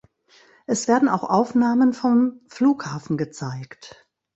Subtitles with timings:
[0.65, 4.07] Es werden auch Aufnahmen vom Flughafen gezeigt.